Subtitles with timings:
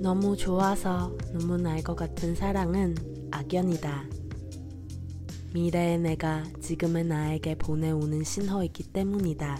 [0.00, 2.94] 너무 좋아서 눈물 날 것 같은 사랑은
[3.30, 4.04] 악연이다.
[5.54, 9.58] 미래의 내가 지금의 나에게 보내오는 신호이기 때문이다.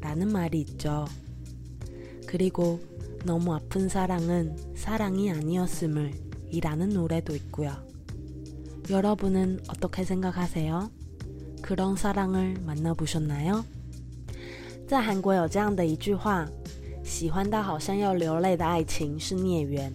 [0.00, 1.04] 라는 말이 있죠.
[2.26, 2.80] 그리고
[3.24, 7.71] 너무 아픈 사랑은 사랑이 아니었음을 이라는 노래도 있고요.
[8.89, 10.89] 여러분은 어떻게 생각하세요?
[11.61, 13.63] 그런 사랑을 만나보셨나요?
[14.87, 16.45] 在韩国有这样的一句话
[17.03, 19.93] 喜欢到好像要流泪的爱情是孽缘，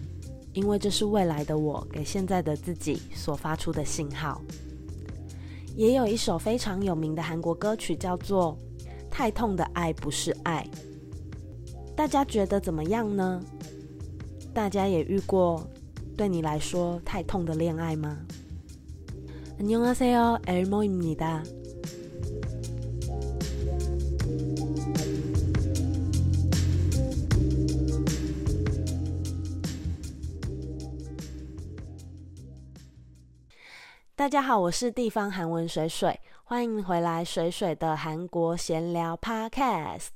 [0.53, 4.41] 因为这是未来的我给现在的自己所发出的信号。
[5.75, 8.57] 也有一首非常有名的韩国歌曲叫做《
[9.11, 10.67] 太痛的爱不是爱》，
[11.95, 13.39] 大家觉得怎么样呢？
[14.53, 15.69] 大家也遇过
[16.17, 18.17] 对你来说太痛的恋爱吗？
[19.59, 21.43] 안녕하세요，엘모입니다
[34.15, 40.07] 大家好，我是地方韩文水水，欢迎回来水水的韩国闲聊 Podcast。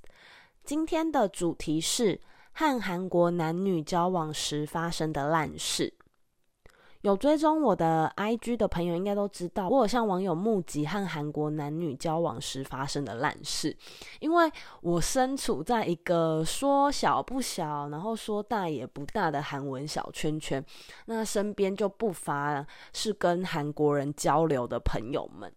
[0.64, 2.20] 今天的主题是
[2.59, 5.93] 和韩国男女交往时发生的烂事。
[7.03, 13.77] 有追踪我的 IG 的朋友应该都知道，我有向网友募集和韩国男女交往时发生的烂事。
[14.21, 20.65] 因为我身处在一个说小不小，然后说大也不大的韩文小圈圈，
[21.05, 25.53] 那身边就不乏是跟韩国人交流的朋友们。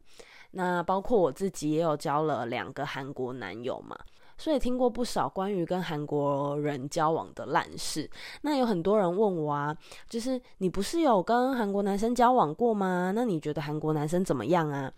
[0.52, 3.97] 那包括我自己也有交了两个韩国男友嘛。
[4.39, 8.09] 所以听过不少关于跟韩国人交往的烂事。
[8.41, 9.75] 那有很多人问我啊，
[10.09, 13.11] 就是你不是有跟韩国男生交往过吗？
[13.13, 14.89] 那你觉得韩国男生怎么样啊？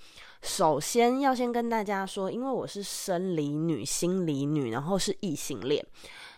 [0.44, 5.84] 首先要先跟大家说，因为我是生理女、心理女，然后是异性恋，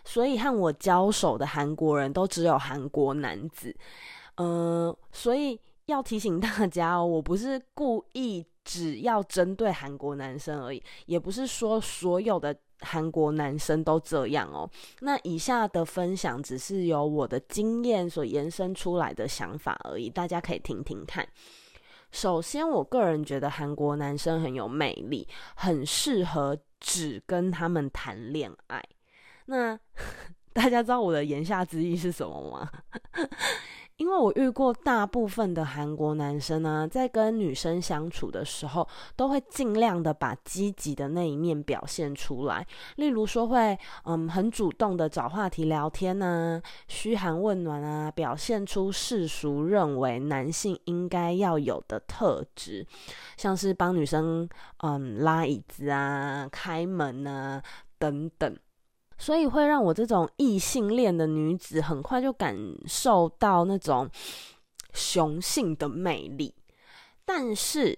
[0.02, 3.76] 所以和我交手的韩国人都只有韩国男子。
[4.36, 12.56] 嗯，所以要提醒大家哦，我不是故意只要针对韩国男生而已，也不是说所有的。
[12.84, 14.68] 韩国男生都这样哦。
[15.00, 21.26] 那以下的分享只是由我的经验所延伸出来的想法而已，大家可以听听看。
[22.12, 28.80] 首先，我个人觉得韩国男生很有魅力，很适合只跟他们谈恋爱。
[29.46, 29.76] 那
[30.52, 32.70] 大家知道我的言下之意是什么吗？
[33.96, 42.66] 因为我遇过大部分的韩国男生呢，在跟女生相处的时候，都会尽量的把积极的那一面表现出来。
[42.96, 52.84] 例如说，会嗯很主动的找话题聊天啊，嘘寒问暖啊，表现出世俗认为男性应该要有的特质，
[53.36, 57.62] 像是帮女生嗯拉椅子啊、开门啊
[57.98, 58.56] 等等。
[59.18, 64.08] 所以会让我这种异性恋的女子很快就感受到那种
[64.92, 66.54] 雄性的魅力，
[67.24, 67.96] 但是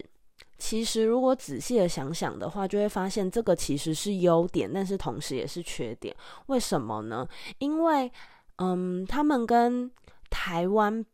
[0.57, 6.15] 其实如果仔细的想想的话，就会发现这个其实是优点，但是同时也是缺点。
[6.47, 7.27] 为什么呢？
[7.59, 8.11] 因为
[8.57, 9.91] 嗯，他们跟
[10.29, 11.05] 台湾。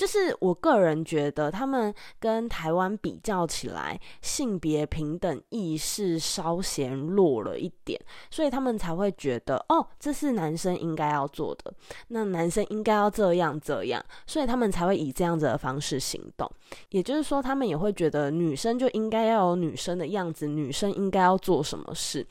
[0.00, 8.00] 就是我个人觉得，他们跟台湾比较起来，性别平等意识稍显弱了一点，
[8.30, 11.70] 所以他们才会觉得，哦，这是男生应该要做的，
[12.08, 16.50] 那男生应该要这样这样，所以他们才会以这样子的方式行动。
[16.88, 22.26] 也就是说，他们也会觉得女生就应该要有女生的样子，女生应该要做什么事。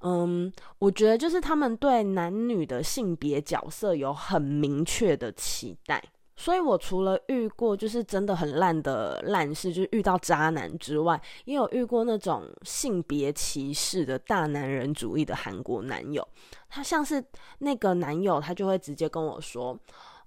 [0.00, 6.02] 嗯，我觉得就是他们对男女的性别角色有很明确的期待。
[6.42, 16.26] 所以，我除了遇过就是真的很烂的烂事，就是遇到渣男之外，也有遇过那种性别歧视的大男人主义的韩国男友。
[16.70, 17.22] 他像是
[17.58, 19.78] 那个男友，他就会直接跟我说：“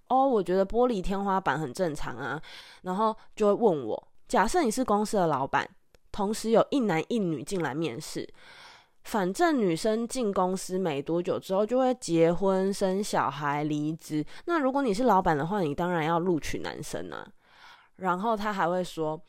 [0.07, 2.39] 哦，我觉得玻璃天花板很正常啊。”
[2.83, 5.67] 然后就会问我：“假设你是公司的老板，
[6.11, 8.31] 同时有一男一女进来面试。”
[9.03, 14.25] 反正女生进公司没多久之后就会结婚、生小孩、离职。
[14.45, 17.27] 那如果你是老板的话，你当然要录取男生啊。
[17.97, 19.21] 然后他还会说，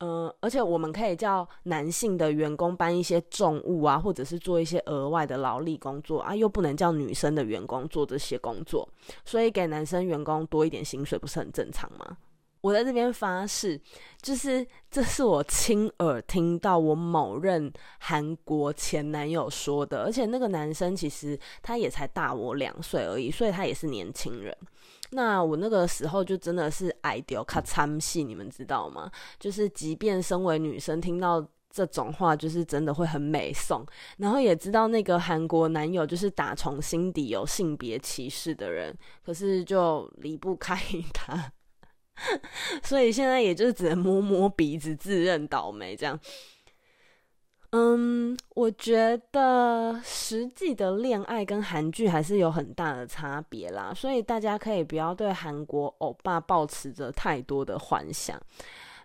[0.00, 8.88] 嗯，而且我们可以叫男性的员工搬一些重物啊，或者是做一些额外的劳力工作啊，又不能叫女生的员工做这些工作，
[9.24, 12.16] 所以给男生员工多一点薪水，不是很正常吗？
[12.60, 13.80] 我在这边发誓，
[14.20, 24.56] 就是这是我亲耳听到我某任韩国前男友说的，而且那个男生其实他也才大我两岁而已，所以他也是年轻人。
[25.12, 29.10] 那我那个时候就真的是爱丢卡参戏，你们知道吗？
[29.38, 33.84] 就是即便身为女生，听到这种话，就是真的会很美颂。
[34.18, 40.76] 然后也知道那个韩国男友就是打从心底有性别歧视的人，可是就离不开
[41.12, 41.52] 他，
[42.82, 46.18] 所以现在也就只能摸摸鼻子，自认倒霉这样。
[47.72, 58.40] 嗯，我觉得实际的恋爱跟韩剧还是有很大的差别啦，所以大家可以不要对韩国欧巴抱持着太多的幻想。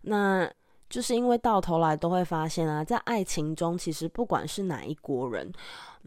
[0.02, 0.52] 那
[0.90, 5.52] 就是因为到头来都会发现啊，在爱情中，其实不管是哪一国人。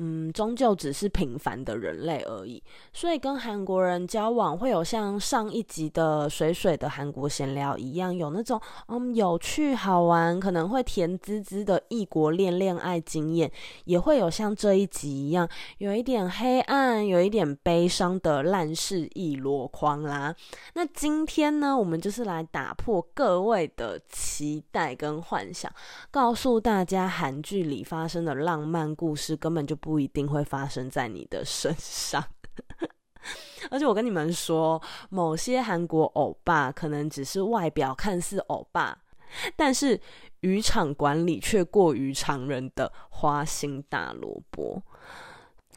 [0.01, 2.63] 嗯，终究只是平凡的人类而已，
[2.93, 13.51] 所以跟韩国人交往会有像上一集的水水的韩国闲聊一样，有那种嗯有趣好玩，可能会甜滋滋的异国恋恋爱经验，
[13.87, 15.49] 也会有像这一集一样，
[15.79, 20.33] 有一点黑暗，有一点悲伤的烂事一箩筐啦。
[20.75, 25.69] 那今天呢，我们就是来打破各位的期待跟幻想，
[26.13, 29.88] 告诉大家韩剧里发生的浪漫故事根本就不。
[29.89, 32.23] 不一定会发生在你的身上，
[33.73, 38.99] 而且我跟你们说，某些韩国欧巴可能只是外表看似欧巴，
[39.57, 39.99] 但是
[40.41, 44.83] 渔场管理却过于常人的花心大萝卜。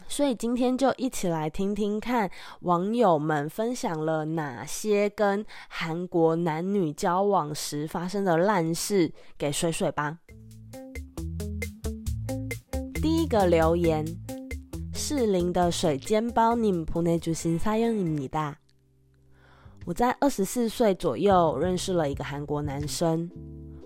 [0.10, 2.30] 所以今天就一起来听听看
[2.64, 10.18] 网友们分享了哪些跟韩国男女交往时发生的烂事，给水水吧。
[13.32, 14.06] 个留言，
[14.94, 18.54] 适龄的水煎包，你们普内主心撒用你的。
[19.86, 23.32] 我在二十四岁左右认识了一个韩国男生，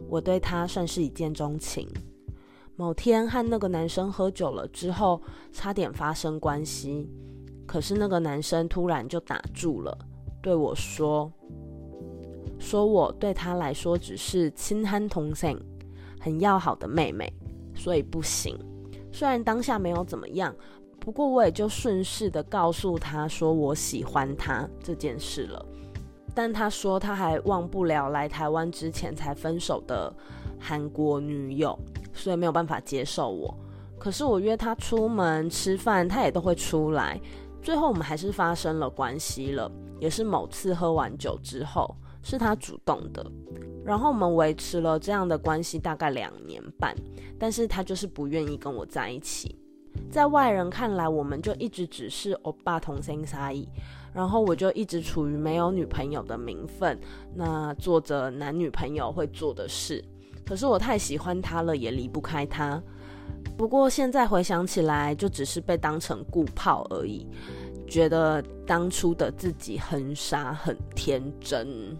[0.09, 1.87] 我对他算是一见钟情。
[2.75, 5.21] 某天和那个男生喝酒了之后，
[5.51, 7.07] 差点发生关系，
[7.67, 9.95] 可是那个男生突然就打住了，
[10.41, 11.31] 对我说
[12.57, 15.55] ：“说我对他来说只是亲憨同性，
[16.19, 17.31] 很要好的妹妹，
[17.75, 18.57] 所以不行。”
[19.15, 20.53] 虽然当下没有怎么样，
[20.99, 25.65] 不过我也就顺势的告诉他说我喜欢他这件事了。
[26.33, 30.13] 但他说他还忘不了来台湾之前才分手的
[30.59, 31.79] 韩国女友，
[32.11, 33.57] 所以没有办法接受我。
[33.97, 37.17] 可是我约他出门吃饭，他也都会出来。
[37.61, 43.25] 最后我们还是发生了关系了，也是某次喝完酒之后，是他主动的。
[43.85, 46.95] 然后我们维持了这样的关系大概两年半，
[47.37, 49.55] 但是他就是不愿意跟我在一起。
[50.11, 53.69] 在外人看来，我们就一直只是欧巴同性差异，
[54.11, 56.99] 然后我就一直处于没有女朋友的名分，
[57.33, 60.03] 那做着男女朋友会做的事。
[60.45, 62.81] 可是我太喜欢他了，也离不开他。
[63.57, 67.25] 不过现在回想起来，就只是被当成顾炮而已，
[67.87, 71.97] 觉得当初的自己很傻很天真。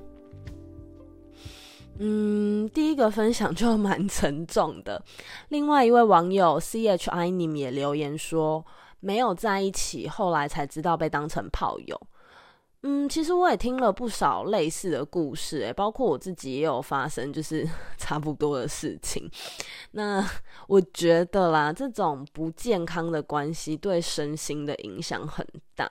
[1.98, 5.02] 嗯，第一个分享就蛮沉重的。
[5.50, 8.66] 另外一位网友 C H I 你们也留言说，
[9.00, 12.00] 没有在一起，后来才知道被当成炮友。
[12.88, 17.68] 嗯，其实我也听了不少类似的故事，诶，包括我自己也有发生，就是
[17.98, 19.28] 差不多的事情。
[19.94, 20.24] 那
[20.68, 25.44] 我觉得啦，这种不健康的关系对身心的影响很
[25.74, 25.90] 大。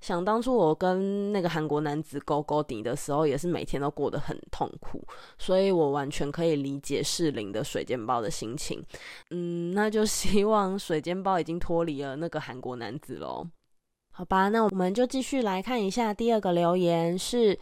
[0.00, 5.06] 想当初我跟那个韩国男子勾勾底的时候，也是每天都过得很痛苦，
[5.36, 8.82] 所以我完全可以理解适龄的水煎包的心情。
[9.28, 13.46] 嗯，那就希望水煎包已经脱离了那个韩国男子喽。
[14.20, 17.58] 好吧，那我们就继续来看一下第二个留言，是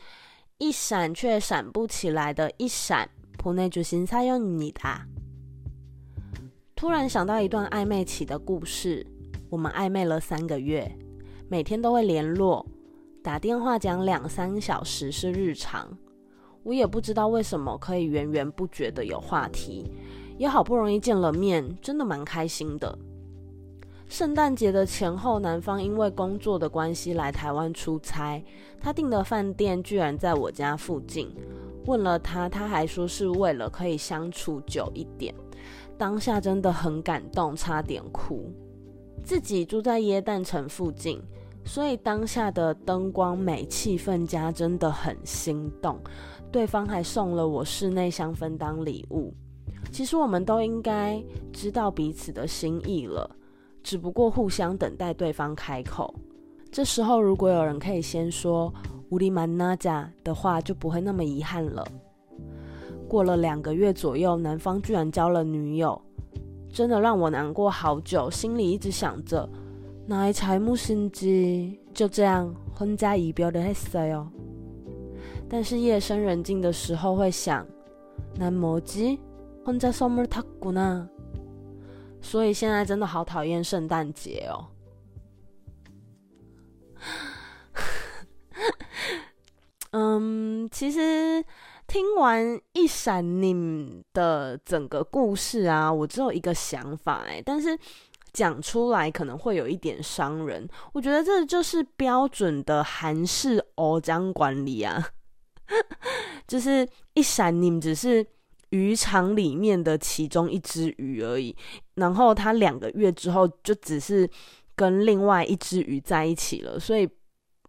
[0.59, 3.09] 一闪却闪不起来的一闪。
[3.37, 4.81] 普内主心菜用你的。
[6.75, 9.07] 突然想到一段暧昧起的故事，
[9.49, 10.93] 我们暧昧了三个月，
[11.49, 12.67] 每天都会联络，
[13.23, 15.97] 打电话讲两三小时是日常。
[16.65, 19.89] 我也不知道为什么可以源源不绝的有话题，
[20.37, 22.99] 也好不容易见了面，真的蛮开心的。
[24.09, 28.43] 圣诞节的前后，男方因为工作的关系来台湾出差，
[28.81, 31.31] 他订的饭店居然在我家附近。
[31.85, 35.35] 问了他，他还说是为了可以相处久一点。
[35.99, 38.51] 当下真的很感动，差点哭。
[39.23, 41.21] 自己住在耶诞城附近，
[41.65, 45.99] 所以当下的灯光美、气氛佳，真的很心动。
[46.51, 49.35] 对方还送了我室内香氛当礼物。
[49.93, 51.23] 其实我们都应该
[51.53, 53.31] 知道彼此的心意了。
[53.89, 56.15] 只不过互相等待对方开口。
[56.71, 58.71] 这时候如果有人可以先说
[59.09, 61.83] 乌里玛那家的话就不会那么遗憾了。
[63.09, 65.99] 过了两个月左右男方居然交了女友
[66.71, 69.49] 真的让我难过好久心里一直想着
[70.07, 74.27] 哪一台木心机就这样婚家仪表的 sao
[75.49, 77.67] 但是夜深人静的时候会想
[78.37, 79.19] 男模机
[79.65, 81.09] 婚家 summer taku 呢
[82.21, 84.67] 所以现在真的好讨厌圣诞节哦。
[89.93, 91.43] 嗯，其实
[91.87, 97.77] 听完一闪你的整个故事啊，我只有一个想法哎，但是
[98.33, 100.69] 讲出来可能会有一点伤人。
[100.93, 105.09] 我觉得这就是标准的韩式欧江管理啊，
[106.47, 108.27] 就是一闪你只是
[108.71, 111.55] 渔场里面的其中一只鱼而已，
[111.95, 114.29] 然后他两个月之后就只是
[114.75, 117.09] 跟另外一只鱼在一起了，所以。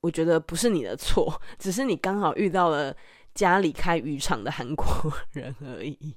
[0.01, 2.95] 我觉得不是你的错，只是你刚好遇到了
[3.35, 4.85] 家里开渔场的韩国
[5.33, 6.15] 人而已。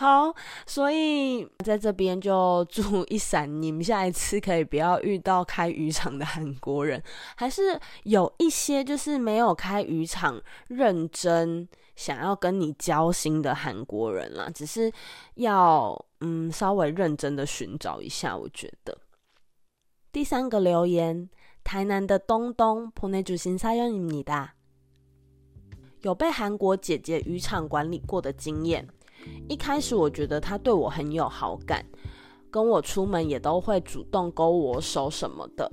[0.00, 0.34] 好，
[0.66, 7.02] 所以在这边就祝一闪，你们下一次可以不要遇到开渔场的韩国人，
[7.36, 14.92] 还是有一些就是没有开渔场认真想要跟你交心的韩国人啦，只是
[15.34, 18.98] 要嗯稍微认真的寻找一下，我觉得。
[20.12, 21.28] 第三个留言，
[21.62, 24.48] 台南的东东보내주신사연입니 다。
[26.02, 28.86] 有被韩国姐姐渔场管理过的经验。
[29.47, 31.85] 一开始我觉得他对我很有好感，
[32.49, 35.69] 跟我出门也都会主动勾我手什么的。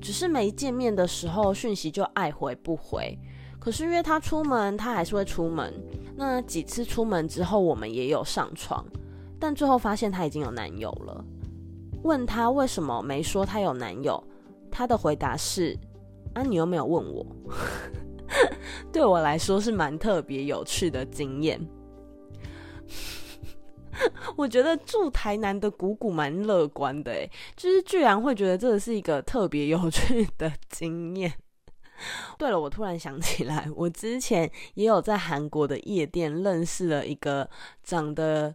[0.00, 3.18] 只是没见面的时候，讯息就爱回不回。
[3.60, 5.72] 可是约他出门，他还是会出门。
[6.16, 8.84] 那几次出门之后，我们也有上床，
[9.38, 11.24] 但最后发现他已经有男友了。
[12.02, 14.20] 问他为什么没说他有男友，
[14.70, 15.78] 他的回答是：
[16.34, 17.24] 啊，你又没有问我。
[18.90, 21.60] 对我来说是蛮特别有趣的经验。
[24.36, 31.32] 我觉得住台南的谷谷蛮乐观的，诶，就是居然会觉得这是一个特别有趣的经验。
[32.38, 37.48] 对了，我突然想起来，我之前也有在韩国的夜店认识了一个
[37.82, 38.54] 长得。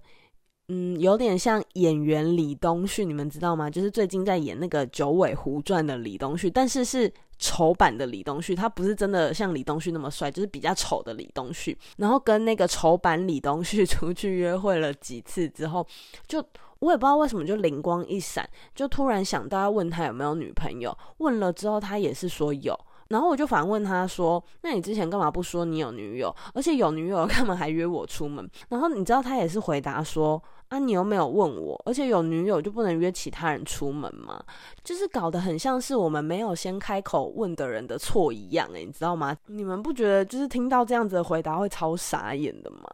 [0.69, 3.69] 嗯，有点像演员李东旭，你们知道吗？
[3.69, 7.09] 就是最近在演那个《九尾狐传》的李东旭，但是是
[7.39, 11.77] 丑版的李东旭，他不是真的像李东旭那么帅，就是比较丑的李东旭。
[11.97, 15.85] 然后跟那个丑版李东旭 出去约会了几次之后，
[16.27, 16.43] 就
[16.79, 20.95] 我也不知道为什么就灵光一闪，就突然想到要问他有没有女朋友。
[21.17, 22.77] 问了之后，他也是说有。
[23.09, 26.35] 然后我就反问他说：“那你之前干嘛不说你有女友？
[26.53, 34.43] 而且有女友干嘛还约我出门？”然后你知道他也是回答说：“啊，你又没有问我，而且有女友就不能约其他人出门吗？
[34.83, 39.35] 就是搞得很像是我们没有先开口问的人的错一样，诶，你知道吗？
[39.45, 42.89] 你们不觉得就是听到这样子的回答会超傻眼的吗？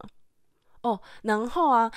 [0.81, 1.91] 哦，然后啊。”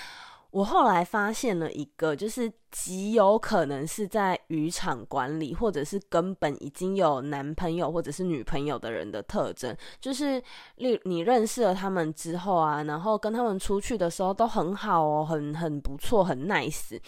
[0.56, 10.42] 我后来发现了一个，就是极有可能是在渔场管理，或者是根本已经有男朋友或者是女朋友的人的特征，就是
[10.76, 16.98] 你你认识了他们之后啊，然后跟他们出去的时候都很好哦，很很不错，很 nice，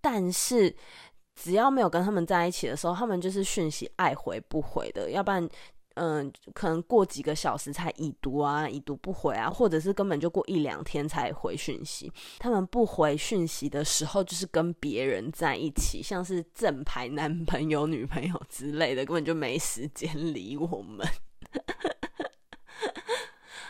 [0.00, 0.72] 但是
[1.34, 5.48] 只要没有跟他们在一起的时候，他们就是讯息爱回不回的，要不然。
[5.96, 12.12] 嗯，可能过几个小时才已读啊，已读不回啊，或者是根本就过一两天才回讯息。
[12.38, 21.06] 他们不回讯息的时候，就是跟别人在一起，像是正牌男朋友、女朋友之类的，根本就没时间理我们。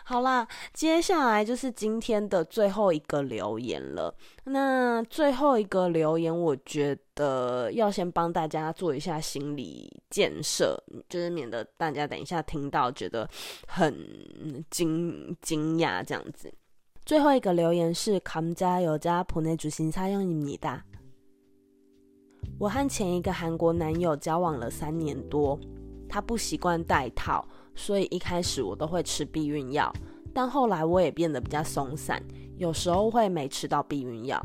[0.05, 4.13] 好啦，接下来就是今天的最后一个留言了。
[4.45, 13.29] 那最后一个留言，我觉得要先帮大家做一下心理建设，就是免得大家等一下听到觉得
[13.67, 13.95] 很
[14.69, 16.51] 惊惊讶这样子。
[17.05, 20.81] 最后一个留言是康加有加普内主心사용입니 다。
[22.59, 25.59] 我和前一个韩国男友交往了三年多，
[26.07, 27.43] 他不习惯戴套。
[27.76, 29.92] 所以一开始我都会吃避孕药，
[30.34, 32.20] 但后来我也变得比较松散，
[32.56, 34.42] 有时候会没吃到避孕药。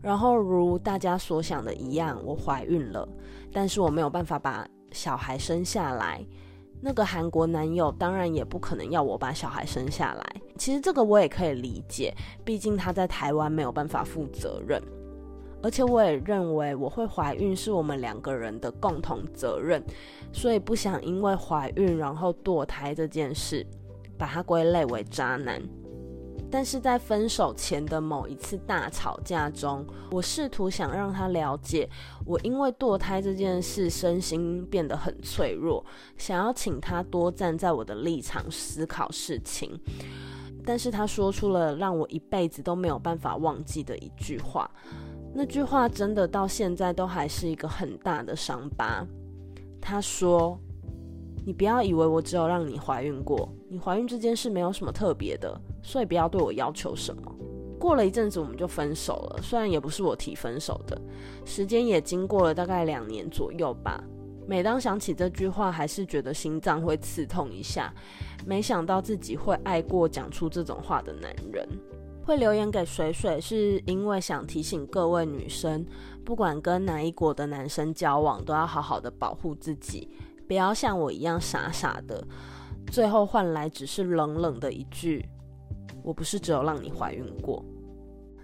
[0.00, 3.06] 然后如大家所想的一样，我怀孕了，
[3.52, 6.24] 但是我没有办法把小孩生下来。
[6.80, 10.24] 那个韩国男友当然也不可能要我把小孩生下来。
[10.56, 14.82] 其实这个我也可以理解，毕竟他在台湾没有办法负责任。
[15.62, 19.82] 而且我也认为我会怀孕是我们两个人的共同责任，
[20.32, 23.66] 所以不想因为怀孕然后堕胎这件事
[24.16, 25.62] 把它归类为渣男。
[26.52, 31.88] 但是在分手前的某一次大吵架中，我试图想让他了解
[32.26, 35.84] 我因为堕胎这件事身心变得很脆弱，
[36.16, 39.78] 想要请他多站在我的立场思考事情。
[40.64, 44.68] 但是他说出了让我一辈子都没有办法忘记的一句话。
[45.32, 49.06] 那句话真的到现在都还是一个很大的伤疤。
[49.80, 50.58] 他说
[51.46, 57.22] ：“你不要以为我只有让你怀孕过，你怀孕这件事没有什么特别的，所以不要对我要求什么。”
[57.78, 59.40] 过了一阵子，我们就分手了。
[59.42, 61.00] 虽然也不是我提分手的，
[61.46, 64.04] 时间也经过了大概两年左右吧。
[64.46, 67.94] 每当想起这句话，还是觉得心脏会刺痛一下。
[68.44, 71.66] 没想到自己会爱过讲出这种话的男人。
[72.24, 75.84] 会留言给水水，是因为想提醒各位女生，
[76.24, 80.08] 不管跟哪一国的男生交往，都要好好的保护自己，
[80.46, 82.24] 不要像我一样傻傻的，
[82.90, 85.28] 最后换来只是冷冷的一句。
[86.02, 87.62] 我不是只有让你怀孕过。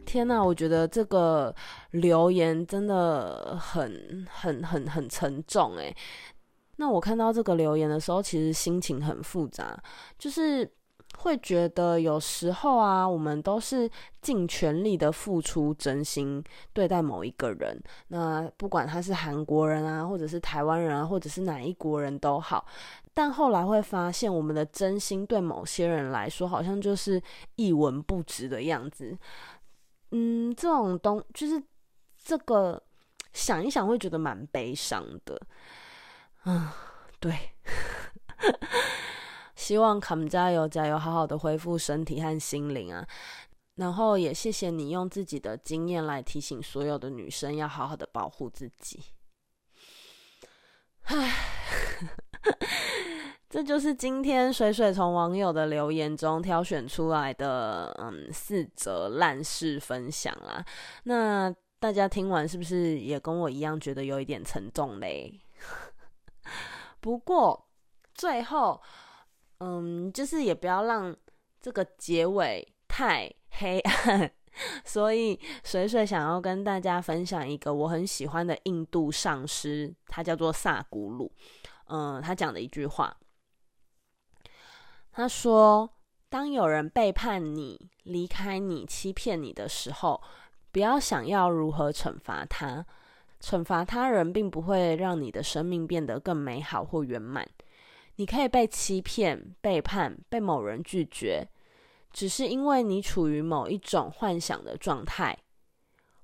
[0.05, 1.55] 天呐，我觉得这个
[1.93, 5.95] 留言真的很很很很沉重诶。
[6.77, 9.83] 那我看到这个留言的时候，其实心情很复杂，
[10.19, 10.71] 就是
[11.19, 17.83] 会觉得有时候啊，我们都是尽全力的付出真心对待某一个人。
[18.09, 22.67] 那不管他是韩国人啊，或者是台湾人啊，或者是哪一国人都好。
[23.15, 27.21] 但后来会发现，我们的真心对某些人来说，好像就是
[27.55, 29.17] 一文不值的样子。
[30.11, 31.61] 嗯，这种东就是
[32.23, 32.81] 这个
[33.33, 35.41] 想一想会觉得蛮悲伤的。
[36.45, 36.69] 嗯，
[37.19, 37.35] 对。
[39.57, 43.05] 希望卡姆加油加油，好好的恢复身体和心灵啊！
[43.75, 49.01] 然后也谢谢你用自己的经验来提醒所有的女生，要好好的保护自己。
[51.03, 51.35] 唉。
[53.49, 60.65] 这就是今天水水从网友的留言中挑选出来的，嗯，四则烂事分享啦。
[61.05, 65.41] 那大家听完是不是也跟我一样觉得有一点沉重嘞？
[67.01, 67.69] 不过
[68.15, 68.83] 最后，
[69.59, 71.17] 嗯，就是也不要让
[71.61, 74.31] 这个结尾太黑暗，
[74.85, 81.31] 所以水水想要跟大家分享一个我很喜欢的印度上师，他叫做萨古鲁。
[81.89, 83.17] 嗯，他讲的一句话。
[85.13, 85.89] 他说
[86.29, 90.21] ：“当有人背叛你、离开你、欺骗你的时候，
[90.71, 92.85] 不要想要如何惩罚他。
[93.41, 97.49] 惩罚他人并不会让你的生命变得更美好或圆满。
[98.17, 101.47] 你可以被欺骗、背叛、被某人拒绝，
[102.13, 105.37] 只是因为你处于某一种幻想的状态，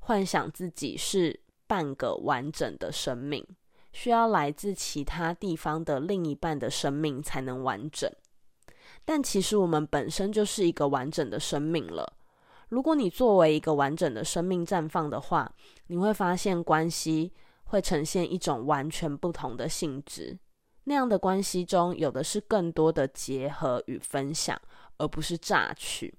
[0.00, 3.46] 幻想自己是半个完整的生命，
[3.92, 8.10] 需要来自其他地方的另一半的生命才能完整。”
[9.04, 12.16] 但其实我们本身就是一个完整的生命了。
[12.68, 15.52] 如果你作为一个完整的生命绽放的话，
[15.88, 17.32] 你会发现关系
[17.64, 20.38] 会呈现一种完全不同的性质。
[20.84, 24.60] 那样的关系中有的是更多的结合与分享，
[24.98, 26.12] 而不是榨取。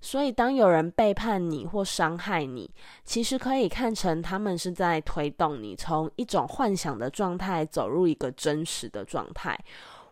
[0.00, 2.70] 所以，当有人背叛你或伤害你，
[3.04, 9.58] 其实可以看成他们是在推动你从一种幻想的状态走入一个真实的状态。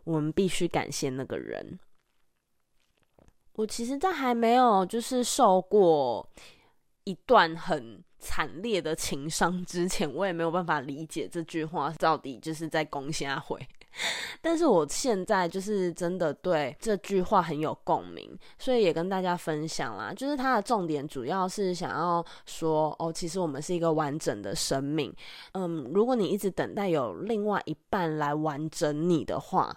[0.04, 1.78] 我们必须感谢那个人。
[3.56, 6.26] 我其实，在还没有就是受过
[7.04, 13.58] 一段很惨烈的情伤之前，我也没有办法理解这句话到底就是在攻下回。
[14.40, 20.14] 但是我现在就是真的对这句话很有共鸣，所以也跟大家分享啦。
[20.14, 25.14] 就是它的重点主要是想要说，哦，其实我们是一个完整的生命。
[25.52, 29.76] 嗯，如果你一直等待有另外一半来完整你的话，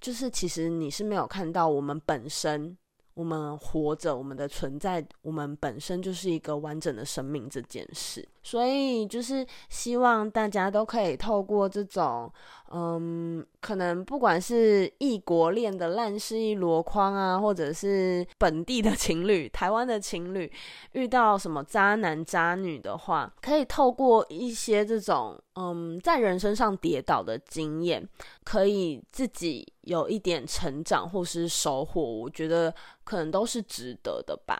[0.00, 2.76] 就是其实你是没有看到我们本身。
[3.16, 12.32] 我们活着，我们的存在，我们本身就是一个完整的生命这件事，所以就是希望大家都可以透过这种，
[12.70, 20.48] 嗯，可能不管是异国恋的烂事一箩筐啊，或者是本地的情侣、台湾的情侣
[20.92, 28.08] 遇到什么渣男渣女的话，可以透过一些这种，嗯，在人身上跌倒的经验，
[28.44, 32.72] 可以自己有一点成长或是收获，我觉得。
[33.06, 34.58] 可能都是值得的吧。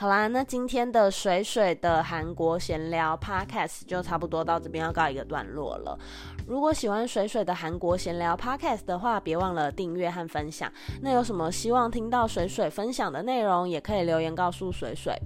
[0.00, 5.98] 好啦，那今天的水水的韩国闲聊 podcast 就差不多到这边要告一个段落了。
[6.46, 10.70] 如果喜欢水水的韩国闲聊 podcast 的话，别忘了订阅和分享。
[11.00, 15.18] 那有什么希望听到水水分享的内容，也可以留言告诉水水。